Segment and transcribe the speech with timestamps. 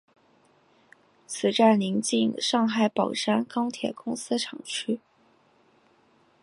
[1.27, 4.99] 此站邻近上海宝山钢铁公司厂区。